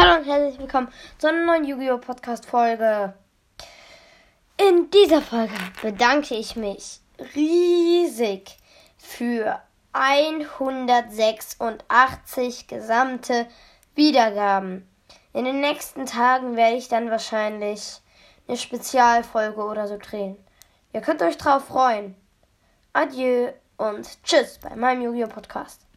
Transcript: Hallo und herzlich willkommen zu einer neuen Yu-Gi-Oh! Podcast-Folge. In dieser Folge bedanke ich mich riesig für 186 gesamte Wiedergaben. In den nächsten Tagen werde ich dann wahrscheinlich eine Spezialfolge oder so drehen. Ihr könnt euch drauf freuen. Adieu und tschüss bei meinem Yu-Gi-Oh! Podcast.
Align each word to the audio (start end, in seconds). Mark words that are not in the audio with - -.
Hallo 0.00 0.20
und 0.20 0.26
herzlich 0.26 0.60
willkommen 0.60 0.92
zu 1.18 1.26
einer 1.26 1.44
neuen 1.44 1.64
Yu-Gi-Oh! 1.64 1.98
Podcast-Folge. 1.98 3.14
In 4.56 4.90
dieser 4.90 5.20
Folge 5.20 5.52
bedanke 5.82 6.36
ich 6.36 6.54
mich 6.54 7.00
riesig 7.34 8.58
für 8.96 9.60
186 9.92 12.68
gesamte 12.68 13.48
Wiedergaben. 13.96 14.88
In 15.32 15.44
den 15.44 15.60
nächsten 15.60 16.06
Tagen 16.06 16.54
werde 16.54 16.76
ich 16.76 16.86
dann 16.86 17.10
wahrscheinlich 17.10 18.00
eine 18.46 18.56
Spezialfolge 18.56 19.64
oder 19.64 19.88
so 19.88 19.98
drehen. 19.98 20.36
Ihr 20.92 21.00
könnt 21.00 21.22
euch 21.22 21.38
drauf 21.38 21.64
freuen. 21.64 22.14
Adieu 22.92 23.48
und 23.78 24.22
tschüss 24.22 24.60
bei 24.60 24.76
meinem 24.76 25.02
Yu-Gi-Oh! 25.02 25.26
Podcast. 25.26 25.87